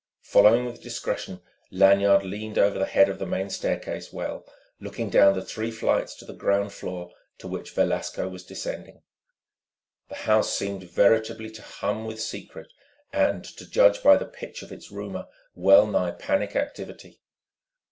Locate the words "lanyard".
1.69-2.25